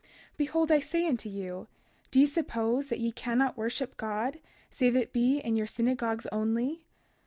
[0.31, 1.67] 32:10 Behold I say unto you,
[2.09, 4.39] do ye suppose that ye cannot worship God
[4.71, 6.87] save it be in your synagogues only?